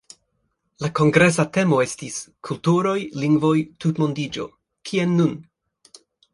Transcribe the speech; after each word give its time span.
La 0.85 0.89
kongresa 0.99 1.45
temo 1.57 1.81
estis 1.83 2.17
“Kulturoj, 2.49 2.95
lingvoj, 3.27 3.55
tutmondiĝo: 3.87 4.51
Kien 4.93 5.17
nun?”. 5.23 5.41